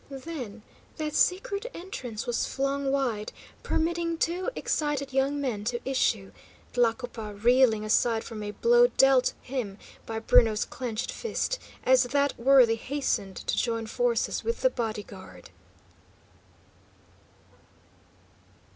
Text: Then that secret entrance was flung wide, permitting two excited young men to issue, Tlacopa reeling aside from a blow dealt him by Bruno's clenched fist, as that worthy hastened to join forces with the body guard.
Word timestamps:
Then 0.09 0.63
that 0.97 1.13
secret 1.13 1.67
entrance 1.75 2.25
was 2.25 2.47
flung 2.47 2.91
wide, 2.91 3.31
permitting 3.61 4.17
two 4.17 4.49
excited 4.55 5.13
young 5.13 5.39
men 5.39 5.63
to 5.65 5.79
issue, 5.87 6.31
Tlacopa 6.73 7.35
reeling 7.35 7.85
aside 7.85 8.23
from 8.23 8.41
a 8.41 8.49
blow 8.49 8.87
dealt 8.87 9.35
him 9.43 9.77
by 10.07 10.17
Bruno's 10.17 10.65
clenched 10.65 11.11
fist, 11.11 11.59
as 11.83 12.01
that 12.01 12.35
worthy 12.39 12.77
hastened 12.77 13.35
to 13.45 13.55
join 13.55 13.85
forces 13.85 14.43
with 14.43 14.61
the 14.61 14.71
body 14.71 15.03
guard. 15.03 15.51